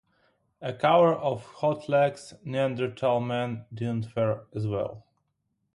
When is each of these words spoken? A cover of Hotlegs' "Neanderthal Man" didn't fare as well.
A 0.63 0.73
cover 0.73 1.13
of 1.13 1.45
Hotlegs' 1.57 2.33
"Neanderthal 2.43 3.19
Man" 3.19 3.65
didn't 3.71 4.07
fare 4.09 4.45
as 4.55 4.65
well. 4.65 5.05